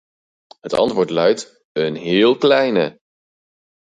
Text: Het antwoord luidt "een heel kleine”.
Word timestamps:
Het 0.61 0.73
antwoord 0.73 1.09
luidt 1.09 1.65
"een 1.71 1.95
heel 1.95 2.37
kleine”. 2.37 2.99